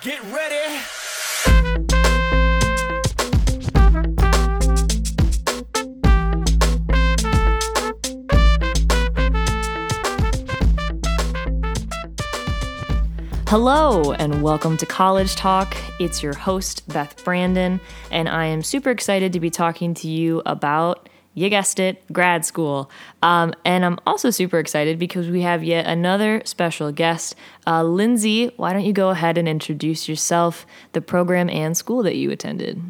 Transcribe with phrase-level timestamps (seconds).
[0.00, 0.80] Get ready.
[13.46, 15.76] Hello, and welcome to College Talk.
[16.00, 17.80] It's your host, Beth Brandon,
[18.10, 22.44] and I am super excited to be talking to you about, you guessed it, grad
[22.44, 22.90] school.
[23.22, 27.34] Um, and I'm also super excited because we have yet another special guest.
[27.66, 32.16] Uh, Lindsay, why don't you go ahead and introduce yourself, the program, and school that
[32.16, 32.82] you attended?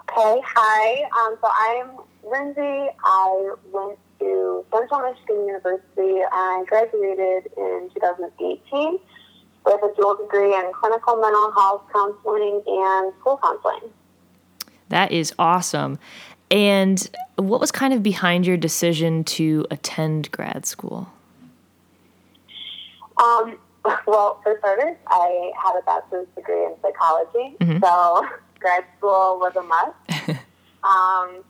[0.00, 1.04] Okay, hi.
[1.20, 1.90] Um, so I'm
[2.28, 2.90] Lindsay.
[3.04, 6.22] I went to Central Michigan University.
[6.32, 8.98] I graduated in 2018
[9.64, 13.92] with a dual degree in clinical mental health counseling and school counseling.
[14.88, 15.98] That is awesome.
[16.50, 21.08] And what was kind of behind your decision to attend grad school?
[23.22, 23.58] Um,
[24.06, 28.26] well, for starters, I had a bachelor's degree in psychology, so
[28.60, 30.28] grad school was a must.
[30.82, 31.44] um,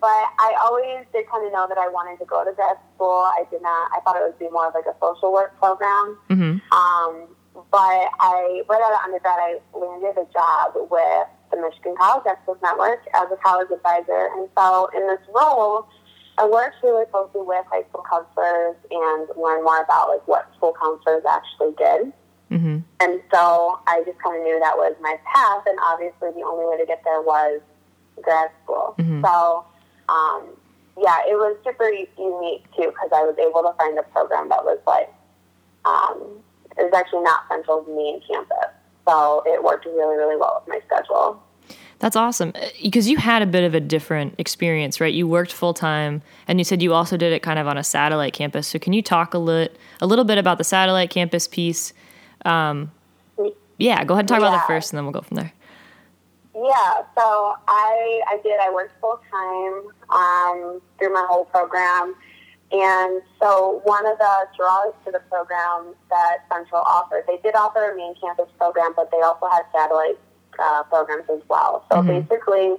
[0.00, 3.24] but I always did kind of know that I wanted to go to grad school.
[3.24, 3.90] I did not.
[3.96, 6.18] I thought it would be more of like a social work program.
[6.28, 6.60] Mhm.
[6.72, 7.28] Um,
[7.70, 12.56] but I right out of undergrad, I landed a job with the Michigan College Access
[12.62, 15.86] Network as a college advisor, and so in this role,
[16.38, 20.74] I worked really closely with high school counselors and learned more about like what school
[20.80, 22.12] counselors actually did.
[22.50, 26.42] hmm And so I just kind of knew that was my path, and obviously the
[26.42, 27.60] only way to get there was
[28.22, 28.94] grad school.
[28.98, 29.22] Mhm.
[29.24, 29.64] So,
[30.08, 30.42] um,
[30.98, 34.64] yeah, it was super unique too because I was able to find a program that
[34.64, 35.12] was like,
[35.84, 36.42] um,
[36.76, 38.70] it was actually not central main campus,
[39.06, 41.42] so it worked really, really well with my schedule.
[42.00, 42.52] That's awesome
[42.82, 45.14] because you had a bit of a different experience, right?
[45.14, 47.84] You worked full time, and you said you also did it kind of on a
[47.84, 48.68] satellite campus.
[48.68, 51.92] So, can you talk a lit a little bit about the satellite campus piece?
[52.44, 52.90] Um,
[53.78, 55.52] yeah, go ahead and talk about that first, and then we'll go from there.
[56.54, 58.58] Yeah, so I I did.
[58.60, 62.14] I worked full time um, through my whole program,
[62.74, 67.92] and so one of the draws to the program that Central offered, they did offer
[67.92, 70.18] a main campus program, but they also had satellite
[70.58, 71.84] uh, programs as well.
[71.90, 72.26] So Mhm.
[72.28, 72.76] basically,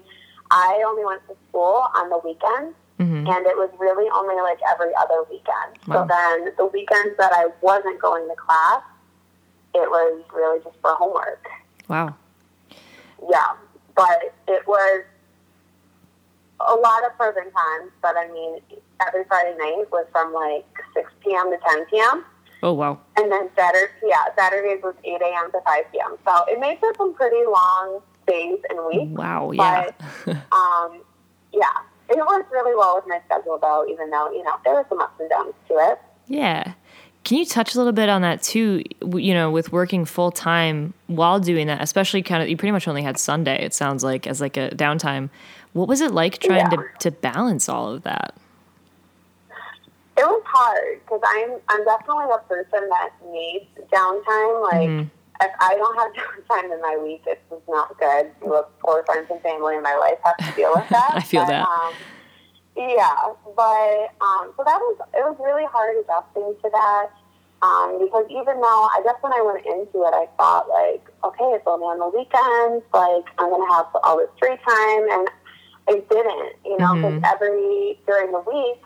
[0.52, 4.60] I only went to school on the weekends, hmm and it was really only like
[4.70, 5.72] every other weekend.
[5.88, 5.96] Wow.
[5.96, 8.82] So then the weekends that I wasn't going to class,
[9.74, 11.48] it was really just for homework.
[11.88, 12.16] Wow.
[13.30, 13.54] Yeah,
[13.96, 15.04] but it was
[16.60, 17.92] a lot of and cons.
[18.02, 18.60] But I mean,
[19.06, 21.52] every Friday night was from like 6 p.m.
[21.52, 22.26] to 10 p.m.
[22.64, 23.00] Oh wow.
[23.18, 25.52] And then Saturday, yeah, Saturdays was 8 a.m.
[25.52, 26.18] to 5 p.m.
[26.26, 29.18] So it made for some pretty long days and weeks.
[29.18, 29.52] Wow.
[29.52, 29.92] Yeah.
[30.52, 31.02] Um,
[31.54, 31.70] yeah,
[32.10, 35.00] it worked really well with my schedule, though, even though, you know, there were some
[35.00, 36.00] ups and downs to it.
[36.28, 36.74] yeah.
[37.24, 38.84] Can you touch a little bit on that too?
[39.02, 42.88] You know, with working full time while doing that, especially kind of, you pretty much
[42.88, 43.64] only had Sunday.
[43.66, 45.32] It sounds like as like a downtime.
[45.76, 46.78] What was it like trying Yeah.
[46.78, 48.34] to to balance all of that?
[50.18, 54.64] It was hard because I'm I'm definitely a person that needs downtime.
[54.64, 55.10] Like Mhm.
[55.44, 58.32] if I don't have downtime in my week, it's just not good.
[58.40, 61.12] The poor friends and family in my life have to deal with that.
[61.16, 61.68] I feel But, that.
[61.68, 61.94] Um,
[62.78, 63.16] yeah,
[63.56, 67.08] but um, so that was it was really hard adjusting to that.
[67.62, 71.52] Um, because even though I guess when I went into it, I thought like, okay,
[71.52, 72.86] it's only on the weekends.
[72.96, 75.28] Like I'm gonna have all this free time, and
[75.88, 76.54] I didn't.
[76.66, 77.32] You know, because Mhm.
[77.34, 78.82] every during the week.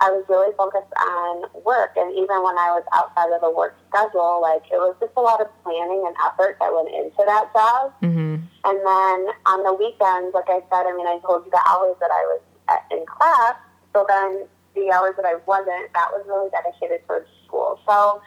[0.00, 3.76] I was really focused on work, and even when I was outside of the work
[3.88, 7.52] schedule, like it was just a lot of planning and effort that went into that
[7.54, 7.92] job.
[8.00, 11.62] hmm And then on the weekends, like I said, I mean, I told you the
[11.70, 13.54] hours that I was at, in class.
[13.94, 17.78] So then the hours that I wasn't, that was really dedicated towards school.
[17.86, 18.20] So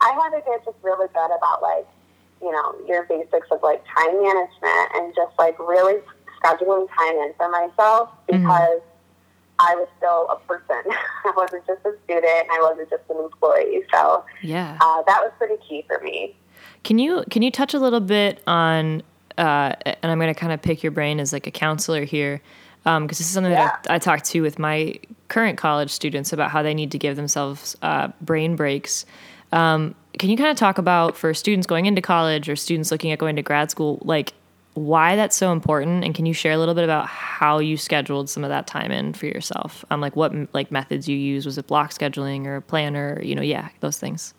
[0.00, 1.86] I had to get just really good about like,
[2.40, 6.00] you know, your basics of like time management and just like really
[6.42, 8.40] scheduling time in for myself Mhm.
[8.42, 8.80] because
[9.60, 10.82] I was still a person.
[11.24, 12.46] I wasn't just a student.
[12.50, 13.82] I wasn't just an employee.
[13.92, 14.76] So Yeah.
[14.80, 16.36] uh, that was pretty key for me.
[16.84, 19.02] Can you can you touch a little bit on
[19.36, 22.40] uh, and I'm going to kind of pick your brain as like a counselor here
[22.84, 24.98] because this is something that I, I talk to with my
[25.28, 29.04] current college students about how they need to give themselves uh, brain breaks.
[29.52, 33.12] Um, can you kind of talk about for students going into college or students looking
[33.12, 34.32] at going to grad school, like
[34.78, 38.30] why that's so important, and can you share a little bit about how you scheduled
[38.30, 39.84] some of that time in for yourself?
[39.90, 41.44] Um, like what like methods you use?
[41.44, 43.20] Was it block scheduling or a planner?
[43.22, 44.34] You know, yeah, those things.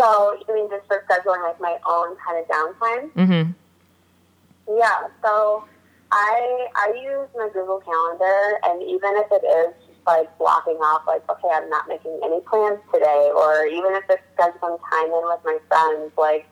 [0.00, 3.10] So you mean just for scheduling like my own kind of downtime?
[3.12, 4.78] Mm-hmm.
[4.78, 5.08] Yeah.
[5.22, 5.64] So
[6.12, 11.02] I I use my Google Calendar, and even if it is just like blocking off,
[11.06, 15.22] like okay, I'm not making any plans today, or even if it's scheduling time in
[15.24, 16.46] with my friends, like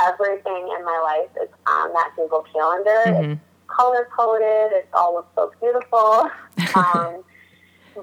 [0.00, 3.02] everything in my life is on that Google Calendar.
[3.06, 3.32] Mhm.
[3.32, 4.72] It's color coded.
[4.72, 6.30] It all looks so beautiful.
[6.74, 7.24] Um,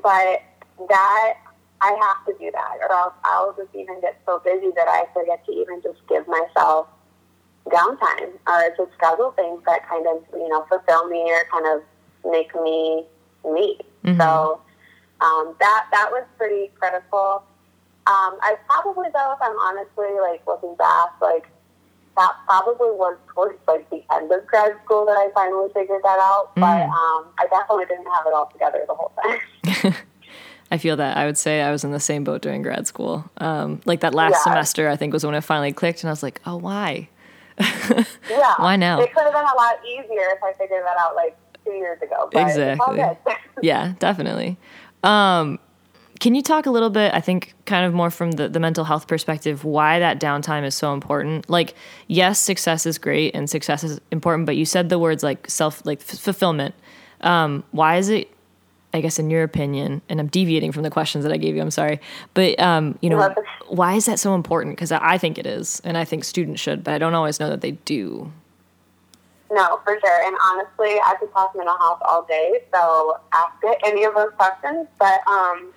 [0.02, 0.42] but
[0.90, 1.34] that
[1.82, 5.06] I have to do that, or else I'll just even get so busy that I
[5.14, 6.88] forget to even just give myself
[7.68, 11.82] downtime or to schedule things that kind of you know fulfill me or kind of
[12.32, 13.06] make me
[13.46, 13.78] me.
[14.04, 14.18] Mhm.
[14.18, 14.62] So
[15.22, 17.44] um, that that was pretty critical.
[18.06, 21.48] Um, I probably though, if I'm honestly like looking back, like
[22.16, 26.20] that probably was towards like the end of grad school that I finally figured that
[26.20, 26.52] out.
[26.56, 26.90] But Mm.
[26.90, 29.94] um, I definitely didn't have it all together the whole time.
[30.72, 31.18] I feel that.
[31.18, 33.26] I would say I was in the same boat during grad school.
[33.38, 34.52] Um, like that last Yeah.
[34.54, 37.10] semester, I think was when it finally clicked, and I was like, oh, why?
[37.60, 39.00] yeah, Why now?
[39.00, 42.02] It could have been a lot easier if I figured that out like two years
[42.02, 42.30] ago.
[42.32, 43.04] But Exactly.
[43.62, 44.58] yeah, definitely.
[45.04, 45.60] Um,
[46.24, 48.86] can you talk a little bit, I think, kind of more from the, the mental
[48.86, 51.50] health perspective, why that downtime is so important?
[51.50, 51.76] Like,
[52.08, 55.86] yes, success is great and success is important, but you said the words like self,
[55.86, 56.76] like f- fulfillment.
[57.20, 58.32] Um, why is it,
[58.94, 61.62] I guess, in your opinion, and I'm deviating from the questions that I gave you,
[61.62, 62.00] I'm sorry,
[62.34, 63.36] but, um, you know, No,
[63.68, 64.78] why is that so important?
[64.78, 67.42] Because I I think it is, and I think students should, but I don't always
[67.42, 68.32] know that they do.
[69.52, 70.26] No, for sure.
[70.26, 74.32] And honestly, I could talk mental health all day, so ask it any of those
[74.38, 74.88] questions.
[74.98, 75.73] But um,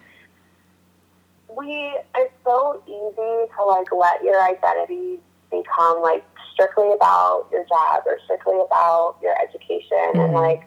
[1.57, 5.19] we it's so easy to like let your identity
[5.51, 10.35] become like strictly about your job or strictly about your education, and Mhm.
[10.35, 10.63] like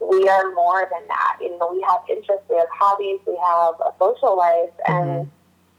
[0.00, 1.38] we are more than that.
[1.40, 5.30] You know, we have interests, we have hobbies, we have a social life, and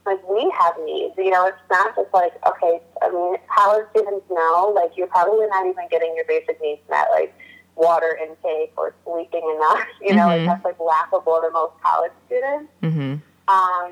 [0.05, 1.15] like we have needs.
[1.17, 2.81] You know, it's not just like okay.
[3.01, 7.07] I mean, college students know like you're probably not even getting your basic needs met,
[7.11, 7.33] like
[7.75, 9.85] water intake or sleeping enough.
[10.01, 10.27] You know, Mhm.
[10.27, 12.71] like that's like laughable to most college students.
[12.83, 13.15] Mm-hmm.
[13.47, 13.91] Um,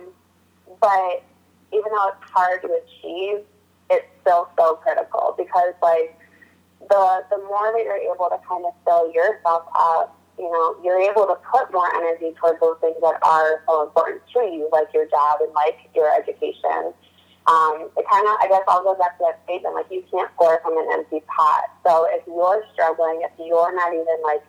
[0.80, 1.24] but
[1.74, 3.44] even though it's hard to achieve,
[3.90, 6.18] it's still so critical because like
[6.90, 11.00] the the more that you're able to kind of fill yourself up, you know, you're
[11.00, 14.88] able to put more energy towards those things that are so important to you, like
[14.94, 16.94] your job and like your education.
[17.48, 19.74] Um, it kind of, I guess, I'll go back to that statement.
[19.74, 21.64] Like you can't pour from an empty pot.
[21.86, 24.44] So if you're struggling, if you're not even like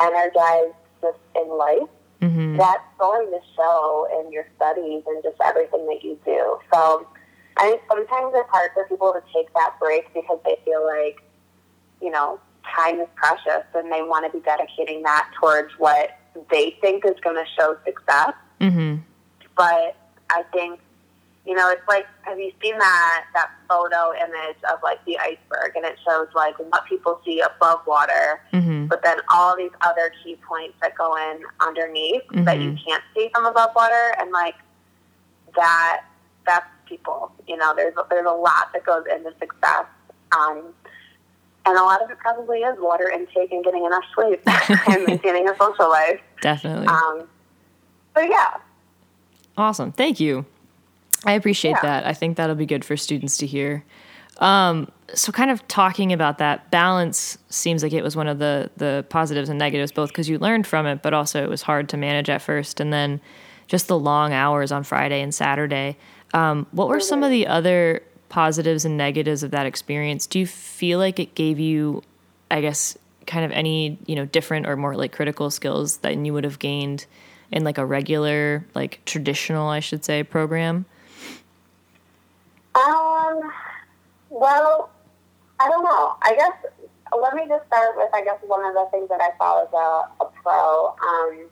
[0.00, 1.88] energized just in life,
[2.20, 2.56] Mm-hmm.
[2.56, 6.58] that's going to show in your studies and just everything that you do.
[6.72, 7.06] So
[7.56, 11.22] I think sometimes it's hard for people to take that break because they feel like,
[12.02, 12.40] you know,
[12.74, 16.18] time is precious and they want to be dedicating that towards what
[16.50, 18.34] they think is going to show success.
[18.60, 18.96] Mm-hmm.
[19.56, 19.96] But
[20.30, 20.80] I think,
[21.48, 25.74] you know, it's like, have you seen that, that photo image of like the iceberg
[25.76, 28.86] and it shows like what people see above water Mm-hmm.
[28.86, 33.30] but then all these other key points that go in underneath that you can't see
[33.34, 34.54] from above water, and like
[35.56, 36.02] that,
[36.46, 37.32] that's people.
[37.46, 39.86] You know, there's there's a lot that goes into success,
[40.38, 40.62] um,
[41.66, 44.40] and a lot of it probably is water intake and getting enough sleep
[44.88, 46.20] and maintaining a social life.
[46.42, 46.86] Definitely.
[46.88, 47.28] Um,
[48.14, 48.56] but yeah,
[49.56, 49.92] Awesome.
[49.92, 50.46] Thank you.
[51.24, 51.80] I appreciate Yeah.
[51.82, 52.06] that.
[52.06, 53.84] I think that'll be good for students to hear.
[54.38, 58.70] Um, so, kind of talking about that balance seems like it was one of the
[58.76, 61.88] the positives and negatives, both because you learned from it, but also it was hard
[61.88, 63.20] to manage at first, and then
[63.66, 65.96] just the long hours on Friday and Saturday.
[66.34, 70.26] Um, what were some of the other positives and negatives of that experience?
[70.26, 72.02] Do you feel like it gave you,
[72.50, 72.96] I guess,
[73.26, 76.58] kind of any you know different or more like critical skills that you would have
[76.60, 77.06] gained
[77.50, 80.84] in like a regular, like traditional, I should say, program?
[82.86, 83.52] Um,
[84.30, 84.90] well,
[85.60, 86.16] I don't know.
[86.22, 86.52] I guess
[87.20, 89.72] let me just start with I guess one of the things that I saw as
[89.72, 90.88] a, a pro.
[90.88, 91.48] Um,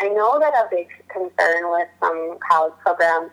[0.00, 3.30] I know that a big concern with some college programs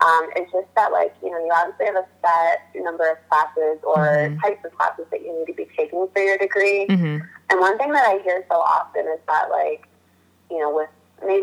[0.00, 3.78] um, is just that like you know you obviously have a set number of classes
[3.84, 4.40] or Mhm.
[4.42, 6.86] types of classes that you need to be taking for your degree.
[6.88, 7.18] Mm-hmm.
[7.50, 9.86] And one thing that I hear so often is that, like,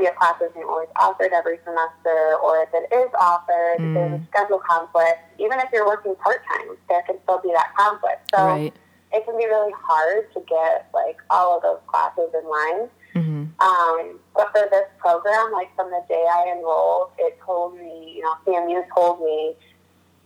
[0.01, 3.93] with maybe a class isn't always offered every semester, or if it is offered, Mm.
[3.93, 5.20] there's a schedule conflict.
[5.38, 8.31] Even if you're working part time, there can still be that conflict.
[8.36, 8.74] So right.
[9.13, 12.89] it can be really hard to get like all of those classes in line.
[13.15, 13.43] Mm-hmm.
[13.60, 18.22] Um, but for this program, like from the day I enrolled, it told me, you
[18.24, 19.55] know, CMU told me,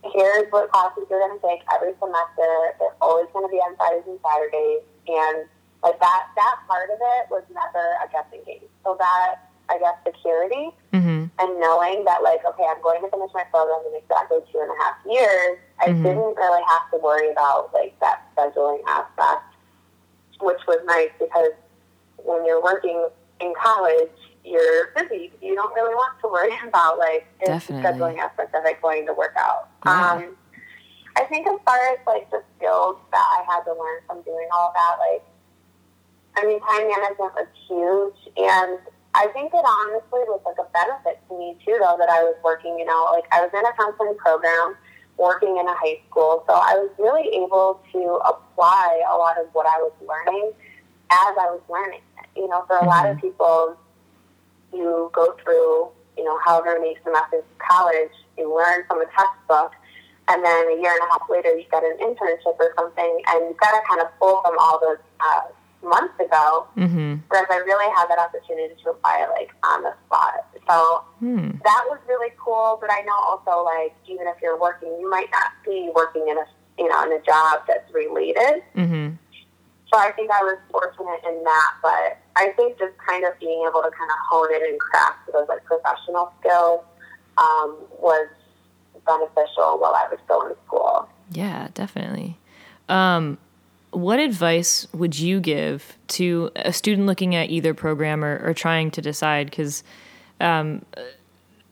[0.04, 2.78] here's what classes you're going to take every semester.
[2.78, 4.82] They're always going to be on Fridays and Saturdays.
[5.08, 5.48] And
[5.82, 8.68] like that, that part of it was never a guessing game.
[8.84, 11.26] So that, I guess, security Mm-hmm.
[11.38, 14.70] and knowing that like, okay, I'm going to finish my program in exactly two and
[14.70, 16.02] a half years, I Mhm.
[16.02, 19.44] didn't really have to worry about like that scheduling aspect,
[20.40, 21.52] which was nice because
[22.24, 23.08] when you're working
[23.40, 24.08] in college,
[24.44, 25.32] you're busy.
[25.42, 29.12] You don't really want to worry about like the scheduling aspect of it going to
[29.12, 29.68] work out.
[29.84, 30.12] Yeah.
[30.12, 30.36] Um,
[31.18, 34.48] I think as far as like the skills that I had to learn from doing
[34.54, 35.24] all that, like,
[36.36, 38.78] I mean, time management was huge, and
[39.16, 42.36] I think it honestly was like a benefit to me too, though, that I was
[42.44, 42.78] working.
[42.78, 44.76] You know, like I was in a counseling program,
[45.16, 49.48] working in a high school, so I was really able to apply a lot of
[49.52, 50.52] what I was learning
[51.08, 52.04] as I was learning.
[52.36, 52.88] You know, for a mm-hmm.
[52.88, 53.26] lot of mm-hmm.
[53.26, 53.76] people,
[54.72, 59.72] you go through, you know, however many semesters of college, you learn from a textbook
[60.28, 63.48] and then a year and a half later you get an internship or something, and
[63.48, 65.42] you've got to kind of pull from all those uh,
[65.88, 66.66] months ago.
[66.76, 67.22] Mm-hmm.
[67.28, 70.46] Whereas I really had that opportunity to apply like on the spot.
[70.68, 71.50] So hmm.
[71.62, 72.78] that was really cool.
[72.80, 76.36] But I know also like even if you're working, you might not be working in
[76.36, 76.46] a
[76.78, 78.62] you know in a job that's related.
[78.74, 79.14] Mm-hmm.
[79.92, 83.64] So I think I was fortunate in that, but I think just kind of being
[83.68, 86.82] able to kind of hone it and craft those like professional skills
[87.38, 88.28] um, was
[89.06, 91.08] beneficial while I was still in school.
[91.30, 92.38] Yeah, definitely.
[92.88, 93.38] Um,
[93.96, 98.90] what advice would you give to a student looking at either program or, or trying
[98.90, 99.48] to decide?
[99.48, 99.82] Because
[100.38, 100.84] um,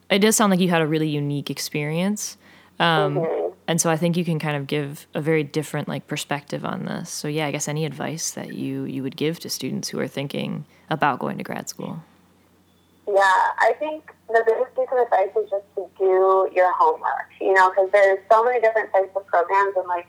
[0.08, 2.38] it does sound like you had a really unique experience.
[2.80, 3.52] Um, mm-hmm.
[3.68, 6.86] And so I think you can kind of give a very different like perspective on
[6.86, 7.10] this.
[7.10, 10.08] So yeah, I guess any advice that you you would give to students who are
[10.08, 12.02] thinking about going to grad school.
[13.06, 13.20] Yeah,
[13.58, 17.68] I think the biggest piece of advice is just to do your homework, you know,
[17.68, 19.76] because there's so many different types of programs.
[19.76, 20.06] And like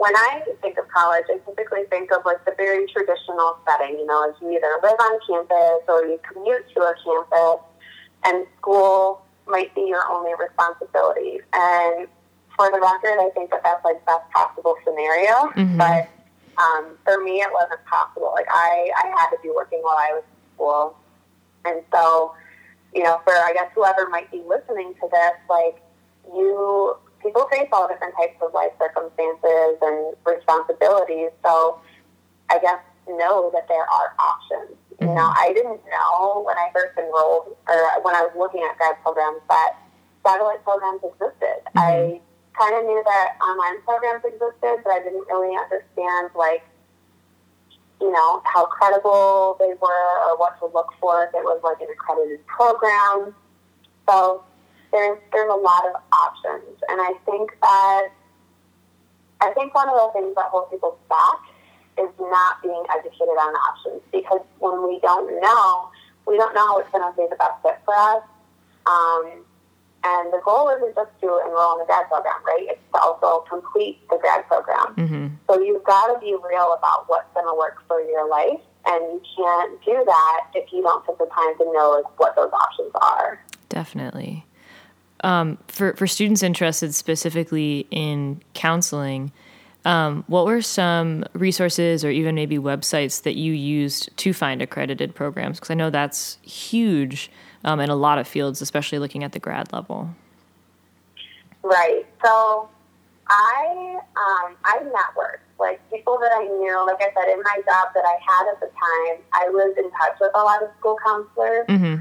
[0.00, 4.06] when I think of college, I typically think of like the very traditional setting, you
[4.06, 7.60] know, as you either live on campus or you commute to a campus
[8.24, 11.40] and school might be your only responsibility.
[11.52, 12.08] And
[12.56, 15.52] for the record, I think that that's like best possible scenario.
[15.52, 15.76] Mm-hmm.
[15.76, 16.08] But
[16.56, 18.32] um, for me, it wasn't possible.
[18.34, 20.96] Like I, I had to be working while I was in school.
[21.66, 22.34] And so,
[22.94, 25.76] you know, for I guess whoever might be listening to this, like
[26.32, 31.30] you, people face all different types of life circumstances and responsibilities.
[31.44, 31.80] So
[32.48, 34.76] I guess know that there are options.
[34.98, 35.08] Mm-hmm.
[35.08, 38.76] You know, I didn't know when I first enrolled or when I was looking at
[38.76, 39.76] grad programs that
[40.24, 41.64] satellite programs existed.
[41.74, 41.78] Mm-hmm.
[41.78, 42.20] I
[42.58, 46.62] kind of knew that online programs existed, but I didn't really understand like
[48.00, 51.80] you know, how credible they were or what to look for if it was like
[51.80, 53.34] an accredited program.
[54.08, 54.42] So
[54.92, 58.08] there's there's a lot of options, and I think that
[59.40, 61.40] I think one of the things that holds people back
[61.98, 65.90] is not being educated on options because when we don't know,
[66.26, 68.22] we don't know what's going to be the best fit for us.
[68.86, 69.44] Um,
[70.02, 72.66] and the goal isn't just to enroll in the grad program, right?
[72.68, 74.94] It's to also complete the grad program.
[74.96, 75.26] Mm-hmm.
[75.48, 78.60] So you've got to be real about what's going to work for your life.
[78.86, 82.50] And you can't do that if you don't take the time to know what those
[82.50, 83.44] options are.
[83.68, 84.46] Definitely.
[85.22, 89.32] Um, for, for students interested specifically in counseling,
[89.84, 95.14] um, what were some resources or even maybe websites that you used to find accredited
[95.14, 95.58] programs?
[95.58, 97.30] Because I know that's huge
[97.64, 100.10] um, in a lot of fields, especially looking at the grad level.
[101.62, 102.06] Right.
[102.24, 102.68] So
[103.28, 106.86] I um, I networked like people that I knew.
[106.86, 109.90] Like I said, in my job that I had at the time, I was in
[109.92, 111.66] touch with a lot of school counselors.
[111.68, 112.00] Mm-hmm.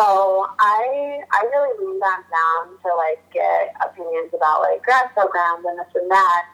[0.00, 5.66] So I I really leaned on them to like get opinions about like grad programs
[5.68, 6.46] and this and that.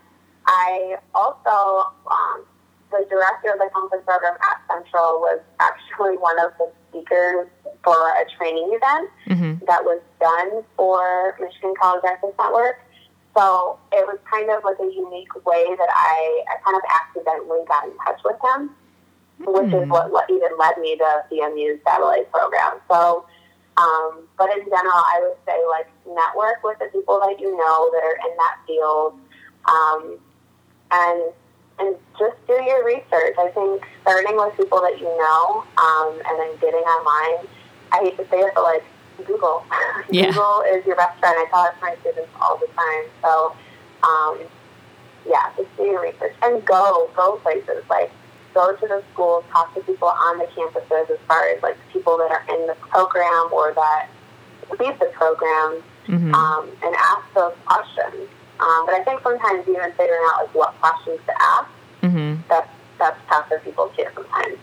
[0.46, 2.42] I also um,
[2.90, 7.46] the director of the counseling program at Central was actually one of the speakers
[7.84, 9.64] for a training event mm-hmm.
[9.66, 12.82] that was done for Michigan College Access Network.
[13.36, 17.60] So it was kind of like a unique way that I, I kind of accidentally
[17.68, 18.74] got in touch with him,
[19.38, 19.52] mm-hmm.
[19.54, 22.80] which is what, what even led me to CMU's satellite program.
[22.90, 23.26] So,
[23.76, 27.90] um, but in general, I would say like network with the people that you know
[27.92, 29.18] that are in that field,
[29.66, 30.18] um,
[30.90, 31.22] and
[31.78, 33.36] and just do your research.
[33.38, 37.46] I think starting with people that you know, um, and then getting online.
[37.92, 38.82] I hate to say it, but like
[39.24, 39.64] Google.
[40.08, 40.26] Yeah.
[40.26, 41.34] Google is your best friend.
[41.36, 43.04] I tell it to my students all the time.
[43.22, 43.56] So,
[44.06, 44.38] um,
[45.28, 47.82] yeah, just do your research and go, go places.
[47.90, 48.12] Like,
[48.56, 52.16] go to the schools, talk to people on the campuses as far as like people
[52.16, 54.08] that are in the program or that
[54.80, 56.34] lead the program, mm-hmm.
[56.34, 58.28] um, and ask those questions.
[58.58, 61.68] Um, but I think sometimes even figuring out like what questions to ask,
[62.02, 62.40] mm-hmm.
[62.48, 64.56] that's that's tough for people too sometimes.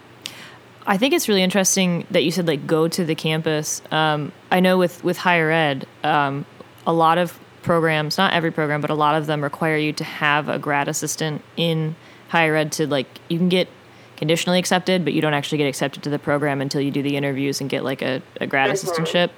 [0.88, 3.84] I think it's really interesting that you said like go to the campus.
[3.92, 6.48] Um, I know with with higher ed, um,
[6.88, 10.04] a lot of programs, not every program, but a lot of them require you to
[10.04, 11.96] have a grad assistant in
[12.30, 13.68] higher ed to like you can get
[14.18, 17.18] conditionally accepted, but you don't actually get accepted to the program until you do the
[17.18, 18.88] interviews and get like a, a grad mm-hmm.
[18.88, 19.30] assistantship.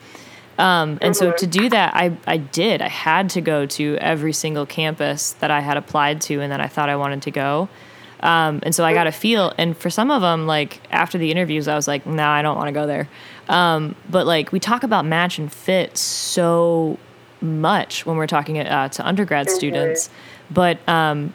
[0.58, 2.82] Um, and so to do that, I, I did.
[2.82, 6.62] I had to go to every single campus that I had applied to and that
[6.62, 7.67] I thought I wanted to go.
[8.22, 9.53] Um, and so I got a feel.
[9.58, 12.41] And for some of them, like after the interviews, I was like, no, nah, I
[12.41, 13.10] don't want to go there.
[13.50, 16.98] Um, but like we talk about match and fit so
[17.41, 19.55] much when we're talking uh, to undergrad mm-hmm.
[19.55, 20.10] students.
[20.50, 21.34] But um,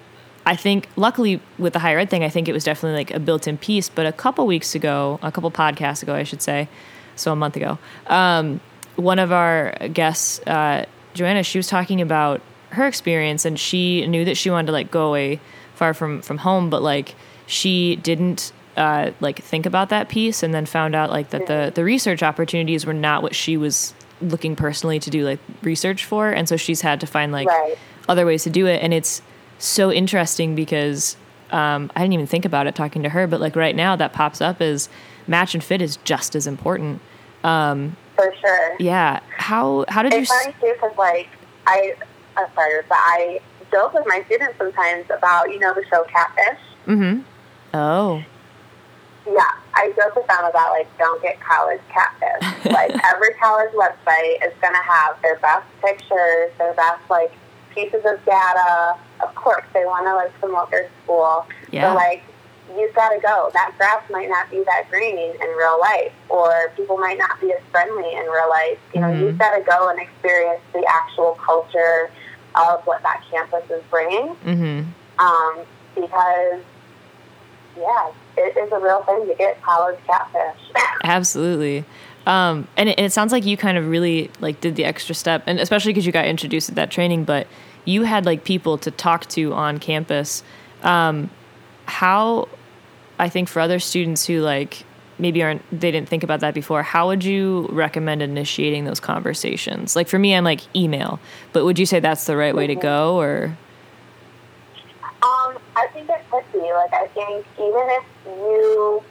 [0.51, 3.21] I think, luckily, with the higher ed thing, I think it was definitely like a
[3.21, 3.89] built in piece.
[3.89, 6.69] But a couple weeks ago, a couple podcasts ago, I should say,
[7.15, 7.79] so a month ago,
[8.09, 8.61] um,
[8.97, 14.25] one of our guests, uh, Joanna, she was talking about her experience and she knew
[14.25, 15.41] that she wanted to like go away
[15.77, 17.15] far from from home, but like
[17.47, 21.71] she didn't uh, like think about that piece and then found out like that the
[21.73, 26.31] the research opportunities were not what she was looking personally to do like research for
[26.31, 27.79] and so she's had to find like right.
[28.09, 29.23] other ways to do it and it's
[29.65, 31.17] so interesting because
[31.51, 34.13] um, I didn't even think about it talking to her but like right now that
[34.13, 34.89] pops up as
[35.27, 37.01] match and fit is just as important.
[37.45, 38.77] Um, for sure.
[38.79, 39.21] Yeah.
[39.37, 41.29] How how did it's you it's funny too because like
[41.67, 41.95] I
[42.37, 43.41] I'm sorry but I
[43.71, 46.61] joke with my students sometimes about you know the show Catfish?
[46.87, 47.21] Mm-hmm.
[47.75, 48.23] Oh.
[49.27, 52.65] Yeah, I joke with them about like don't get college catfish.
[52.73, 57.33] like every college website is going to have their best pictures, their best like
[57.75, 58.97] pieces of data.
[59.23, 61.47] Of course, they want to like promote their school.
[61.71, 61.93] Yeah.
[61.95, 62.23] like
[62.77, 63.51] you've got to go.
[63.53, 67.53] That grass might not be that green in real life, or people might not be
[67.53, 68.79] as friendly in real life.
[68.95, 69.23] You know, mm-hmm.
[69.25, 72.11] you've got to go and experience the actual culture
[72.55, 74.35] of what that campus is bringing.
[74.45, 75.25] Mm-hmm.
[75.25, 76.63] Um, because
[77.77, 80.61] yeah, it is a real thing to get college catfish.
[81.05, 81.85] Absolutely.
[82.27, 85.43] Um, and it, it, sounds like you kind of really like did the extra step,
[85.47, 87.47] and especially because you got introduced to that training, but
[87.85, 90.43] you had like people to talk to on campus.
[90.83, 91.31] Um,
[91.87, 92.49] how,
[93.19, 94.85] I think for other students who like
[95.19, 99.97] maybe aren't they didn't think about that before, how would you recommend initiating those conversations?
[99.97, 101.21] Like for me, I'm like email,
[101.53, 103.57] but would you say that's the right way to go, or?
[105.23, 106.61] Um, I think it could be.
[106.61, 109.03] Like, I think even if you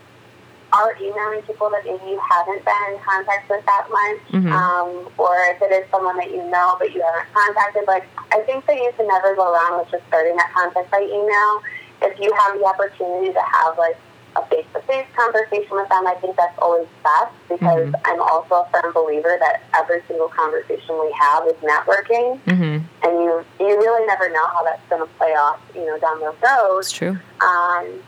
[0.71, 4.51] are emailing people that maybe you haven't been in contact with that much, mm-hmm.
[4.51, 8.41] um, or if it is someone that you know but you haven't contacted, like, I
[8.41, 11.63] think that you can never go wrong with just starting that contact by email.
[12.01, 13.97] If you have the opportunity to have, like,
[14.36, 18.05] a face-to-face conversation with them, I think that's always best because mm-hmm.
[18.05, 22.86] I'm also a firm believer that every single conversation we have is networking, mm-hmm.
[23.03, 26.19] and you you really never know how that's going to play off, you know, down
[26.19, 26.79] the road.
[26.79, 27.17] It's true.
[27.41, 28.03] Um,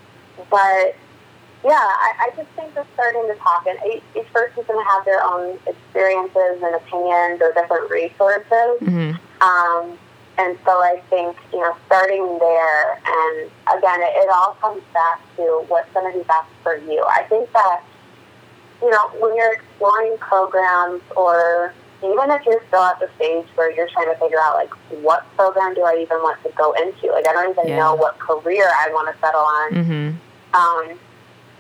[0.50, 0.96] but
[1.64, 4.90] yeah, I, I just think that starting to talk, and each, each person's going to
[4.90, 8.82] have their own experiences and opinions or different resources.
[8.82, 9.12] Mm-hmm.
[9.42, 9.98] Um,
[10.38, 15.22] and so I think, you know, starting there, and again, it, it all comes back
[15.36, 17.04] to what's going to be best for you.
[17.08, 17.84] I think that,
[18.82, 23.70] you know, when you're exploring programs or even if you're still at the stage where
[23.70, 27.12] you're trying to figure out, like, what program do I even want to go into?
[27.12, 27.78] Like, I don't even yeah.
[27.78, 29.72] know what career I want to settle on.
[29.74, 30.56] Mm-hmm.
[30.56, 31.00] Um,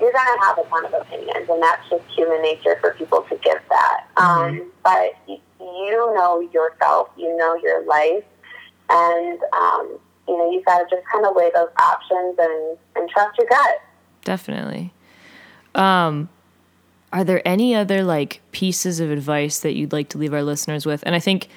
[0.01, 3.21] you're going to have a ton of opinions, and that's just human nature for people
[3.29, 4.07] to give that.
[4.17, 4.59] Mm-hmm.
[4.59, 8.23] Um, but you know yourself, you know your life,
[8.89, 13.09] and um, you know you've got to just kind of weigh those options and and
[13.09, 13.81] trust your gut.
[14.23, 14.91] Definitely.
[15.75, 16.29] Um,
[17.13, 20.85] are there any other like pieces of advice that you'd like to leave our listeners
[20.85, 21.03] with?
[21.05, 21.47] And I think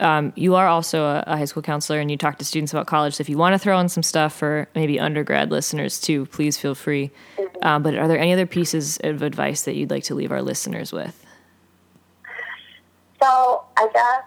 [0.00, 2.86] um, you are also a, a, high school counselor and you talk to students about
[2.86, 3.14] college.
[3.14, 6.56] So if you want to throw in some stuff for maybe undergrad listeners too, please
[6.56, 7.10] feel free.
[7.36, 7.47] Mm-hmm.
[7.62, 10.42] Um, but are there any other pieces of advice that you'd like to leave our
[10.42, 11.24] listeners with?
[13.20, 14.22] So I guess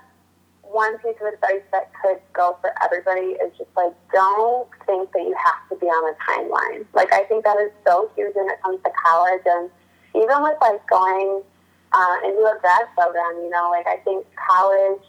[0.63, 5.21] one piece of advice that could go for everybody is just like don't think that
[5.21, 6.85] you have to be on a timeline.
[6.93, 9.69] Like I think that is so huge when it comes to college and
[10.15, 11.41] even with like going
[11.93, 15.03] uh, into a grad program, you know, like I think college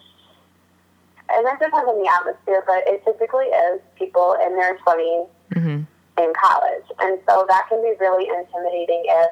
[1.28, 5.82] and it depends on the atmosphere, but it typically is people in their 20s mm-hmm.
[6.18, 6.85] In college.
[7.01, 9.31] And so that can be really intimidating if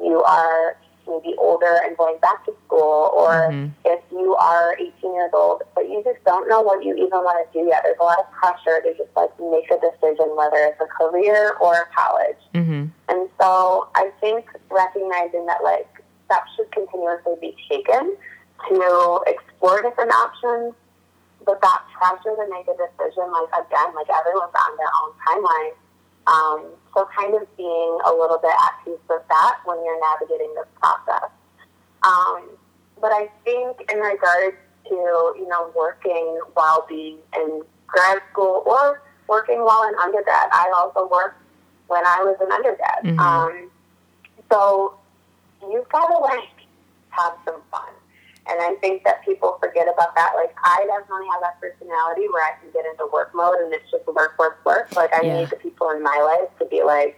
[0.00, 3.72] you are maybe older and going back to school, or mm-hmm.
[3.84, 7.40] if you are 18 years old, but you just don't know what you even want
[7.40, 7.82] to do yet.
[7.82, 11.56] There's a lot of pressure to just like make a decision whether it's a career
[11.60, 12.40] or a college.
[12.54, 12.86] Mm-hmm.
[13.08, 15.88] And so I think recognizing that like
[16.26, 18.16] steps should continuously be taken
[18.68, 20.74] to explore different options,
[21.44, 25.74] but that pressure to make a decision, like again, like everyone's on their own timeline
[26.30, 26.64] um,
[26.94, 30.66] so kind of being a little bit at peace with that when you're navigating this
[30.80, 31.30] process.
[32.02, 32.48] Um,
[33.00, 34.56] but I think in regards
[34.88, 40.72] to, you know, working while being in grad school or working while in undergrad, I
[40.76, 41.40] also worked
[41.88, 43.04] when I was an undergrad.
[43.04, 43.18] Mm-hmm.
[43.18, 43.70] Um,
[44.50, 44.94] so
[45.62, 46.48] you've got to like
[47.10, 47.92] have some fun.
[48.48, 49.79] and I think that people forget
[50.20, 50.36] that.
[50.36, 53.88] Like, I definitely have that personality where I can get into work mode and it's
[53.90, 54.92] just work, work, work.
[54.94, 55.40] Like, I yeah.
[55.40, 57.16] need the people in my life to be like,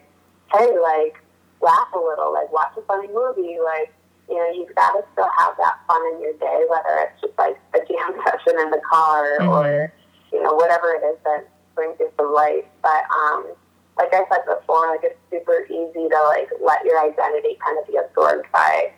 [0.55, 1.19] hey, like,
[1.59, 3.91] laugh a little, like, watch a funny movie, like,
[4.31, 7.35] you know, you've got to still have that fun in your day, whether it's just
[7.39, 9.51] like a jam session in the car mm-hmm.
[9.51, 9.93] or,
[10.33, 12.65] you know, whatever it is that brings you some life.
[12.83, 13.51] But, um,
[13.99, 17.87] like I said before, like it's super easy to like let your identity kind of
[17.87, 18.93] be absorbed by,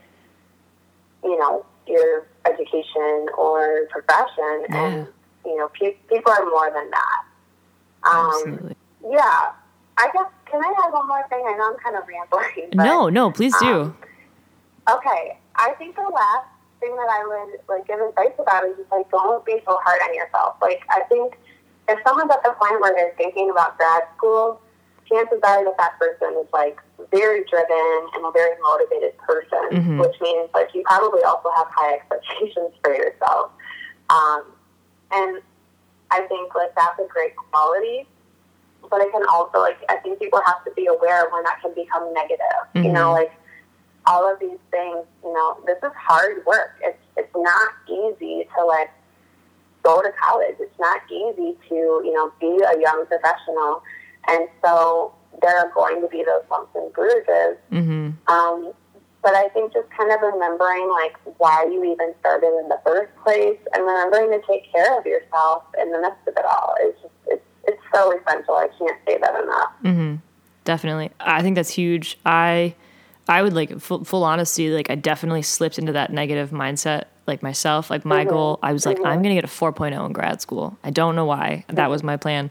[1.24, 4.86] you know, your education or profession, yeah.
[4.86, 5.08] and
[5.44, 7.24] you know, pe- people are more than that.
[8.08, 8.76] Um, Absolutely.
[9.10, 9.52] Yeah,
[9.98, 10.26] I guess.
[10.50, 11.42] Can I add one more thing?
[11.46, 12.70] I know I'm kind of rambling.
[12.76, 13.66] But, no, no, please do.
[13.66, 13.96] Um,
[14.90, 16.46] okay, I think the last
[16.80, 20.00] thing that I would like give advice about is just like don't be so hard
[20.02, 20.56] on yourself.
[20.62, 21.38] Like I think
[21.88, 24.60] if someone's at the point where they're thinking about grad school,
[25.14, 26.78] chances are that that person is like
[27.10, 29.98] very driven and a very motivated person, mm-hmm.
[29.98, 33.50] which means like you probably also have high expectations for yourself.
[34.10, 34.44] Um,
[35.12, 35.42] and
[36.10, 38.06] I think like that's a great quality.
[38.90, 41.74] But it can also like I think people have to be aware when that can
[41.74, 42.62] become negative.
[42.74, 42.84] Mm-hmm.
[42.84, 43.32] You know, like
[44.06, 46.76] all of these things, you know, this is hard work.
[46.82, 48.90] It's it's not easy to like
[49.82, 50.56] go to college.
[50.58, 51.74] It's not easy to,
[52.04, 53.82] you know, be a young professional
[54.28, 57.56] and so there are going to be those bumps and bruises.
[57.70, 58.10] Mm-hmm.
[58.32, 58.72] Um,
[59.22, 63.10] but I think just kind of remembering like why you even started in the first
[63.24, 66.94] place and remembering to take care of yourself in the midst of it all is
[67.00, 68.54] just, it's, it's so essential.
[68.54, 69.72] I can't say that enough.
[69.82, 70.16] Mm-hmm.
[70.64, 71.10] Definitely.
[71.20, 72.18] I think that's huge.
[72.26, 72.74] I,
[73.26, 77.42] I would like full, full honesty, like I definitely slipped into that negative mindset like
[77.42, 77.88] myself.
[77.88, 78.30] Like my mm-hmm.
[78.30, 79.06] goal, I was like, mm-hmm.
[79.06, 80.76] I'm going to get a 4.0 in grad school.
[80.84, 81.64] I don't know why.
[81.68, 82.50] That was my plan.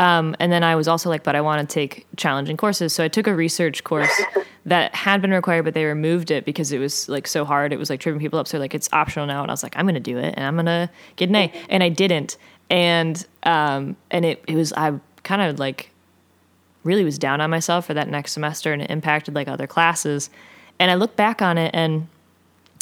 [0.00, 2.94] Um, and then I was also like, but I want to take challenging courses.
[2.94, 4.10] So I took a research course
[4.64, 7.70] that had been required, but they removed it because it was like so hard.
[7.70, 8.48] It was like tripping people up.
[8.48, 9.42] So like, it's optional now.
[9.42, 11.36] And I was like, I'm going to do it and I'm going to get an
[11.36, 11.52] A.
[11.68, 12.38] And I didn't.
[12.70, 15.90] And, um, and it, it was, I kind of like
[16.82, 20.30] really was down on myself for that next semester and it impacted like other classes.
[20.78, 22.08] And I look back on it and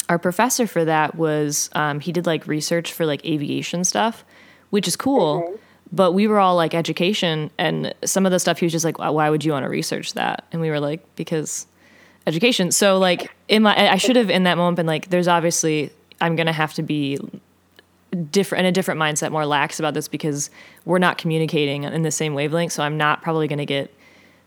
[0.07, 4.23] our professor for that was, um, he did like research for like aviation stuff,
[4.69, 5.41] which is cool.
[5.41, 5.55] Mm-hmm
[5.91, 8.99] but we were all like education and some of the stuff he was just like
[8.99, 10.45] why would you want to research that?
[10.51, 11.65] And we were like because
[12.27, 12.71] education.
[12.71, 16.35] So like in my i should have in that moment been like there's obviously i'm
[16.35, 17.19] gonna have to be
[18.31, 20.49] different in a different mindset more lax about this because
[20.85, 23.93] we're not communicating in the same wavelength so i'm not probably gonna get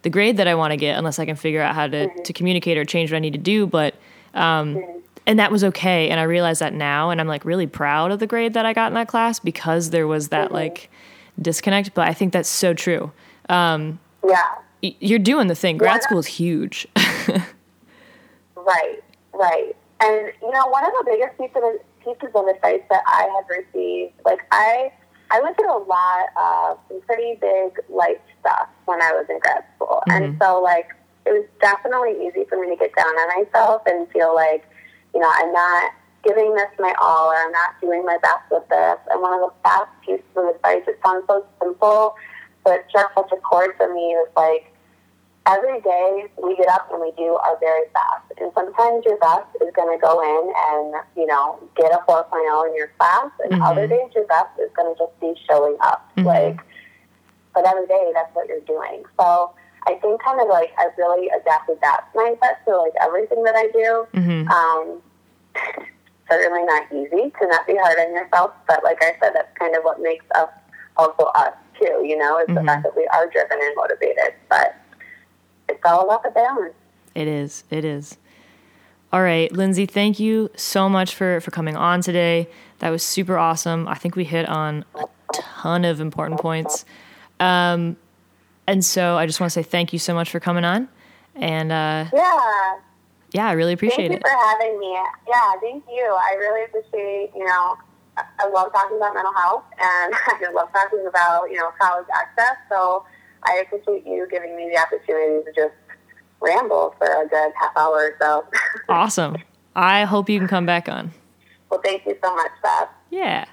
[0.03, 2.33] the grade that i want to get unless i can figure out how to, to
[2.33, 3.95] communicate or change what i need to do but
[4.35, 4.83] um,
[5.27, 8.19] and that was okay and i realize that now and i'm like really proud of
[8.19, 10.55] the grade that i got in that class because there was that mm-hmm.
[10.55, 10.91] like
[11.41, 13.13] disconnect, but I think that's so true.
[13.49, 14.49] Um, yeah.
[14.81, 15.79] you're doing the thing.
[15.79, 16.87] Grad school is huge.
[18.57, 19.77] right, right.
[20.01, 23.45] And, you know, one of the biggest pieces of, pieces of advice that I have
[23.49, 24.93] received, like, I,
[25.31, 29.39] I went through a lot of some pretty big life stuff when I was in
[29.39, 30.03] grad school.
[30.09, 30.25] Mm-hmm.
[30.25, 30.89] And so, like,
[31.25, 34.69] it was definitely easy for me to get down on myself and feel like,
[35.15, 35.93] you know, I'm not
[36.25, 38.99] giving this my all or I'm not doing my best with this.
[39.11, 42.15] And one of the best pieces of advice, it sounds so simple,
[42.65, 44.73] but struck such a chord for me is like,
[45.47, 48.41] every day we get up and we do our very best.
[48.41, 52.69] And sometimes your best is going to go in and, you know, get a 4.0
[52.69, 53.31] in your class.
[53.45, 53.63] And mm-hmm.
[53.63, 56.09] other days your best is going to just be showing up.
[56.17, 56.29] Mm-hmm.
[56.29, 56.61] Like,
[57.55, 59.03] but every day that's what you're doing.
[59.19, 59.55] So
[59.87, 63.69] I think kind of like I've really adapted that mindset to like everything that I
[63.73, 64.07] do.
[64.15, 64.49] Mm-hmm.
[64.49, 65.03] Um,
[66.33, 68.53] certainly not easy to not be hard on yourself.
[68.67, 70.49] But like I said, that's kind of what makes us
[70.97, 72.55] also us too, you know, is mm-hmm.
[72.55, 74.35] the fact that we are driven and motivated.
[74.49, 74.77] But
[75.69, 76.75] it's all about the balance.
[77.15, 77.65] It is.
[77.71, 78.17] It is.
[79.13, 82.49] All right, Lindsay, thank you so much for, for coming on today.
[82.79, 83.87] That was super awesome.
[83.87, 86.87] I think we hit on a ton of important points.
[87.39, 87.99] Um,
[88.67, 90.89] and so I just want to say thank you so much for coming on.
[91.35, 92.79] And uh, yeah,
[93.33, 94.23] yeah, I really appreciate thank it.
[94.23, 94.99] Thank you for having me.
[95.29, 96.17] Yeah, thank you.
[96.19, 97.77] I really appreciate, you know,
[98.17, 102.57] I love talking about mental health and I love talking about, you know, college access.
[102.69, 103.05] So
[103.45, 105.75] I appreciate you giving me the opportunity to just
[106.41, 108.45] ramble for a good half hour or so.
[108.89, 109.37] awesome.
[109.75, 111.13] I hope you can come back on.
[111.71, 112.89] Well, thank you so much, Beth.
[113.11, 113.47] Yeah.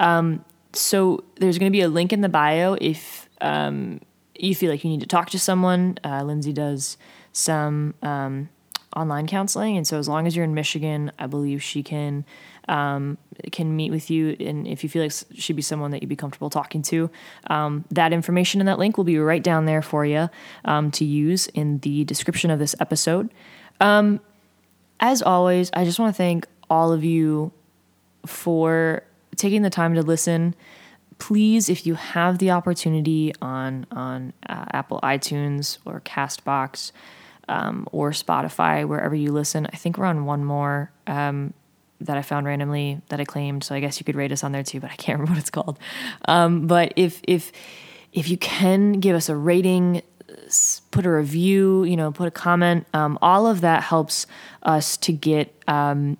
[0.00, 4.00] Um, so there's going to be a link in the bio if um,
[4.34, 5.98] you feel like you need to talk to someone.
[6.02, 6.96] Uh, Lindsay does
[7.32, 8.48] some um,
[8.96, 12.24] online counseling, and so as long as you're in Michigan, I believe she can
[12.68, 13.18] um,
[13.52, 16.16] can meet with you, and if you feel like she'd be someone that you'd be
[16.16, 17.10] comfortable talking to,
[17.48, 20.28] um, that information and that link will be right down there for you
[20.64, 23.30] um, to use in the description of this episode.
[23.80, 24.20] Um,
[24.98, 27.52] as always, I just want to thank all of you
[28.24, 29.02] for
[29.36, 30.54] taking the time to listen.
[31.18, 36.92] Please, if you have the opportunity on on uh, Apple iTunes or Castbox
[37.48, 41.54] um, or Spotify, wherever you listen, I think we're on one more um,
[42.00, 43.64] that I found randomly that I claimed.
[43.64, 45.40] So I guess you could rate us on there too, but I can't remember what
[45.40, 45.78] it's called.
[46.26, 47.52] Um, but if if
[48.12, 50.02] if you can give us a rating,
[50.90, 54.26] put a review, you know, put a comment, um, all of that helps
[54.62, 56.16] us to get um,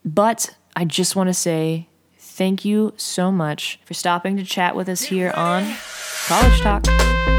[0.03, 4.89] but I just want to say thank you so much for stopping to chat with
[4.89, 5.75] us here on
[6.27, 7.36] College Talk.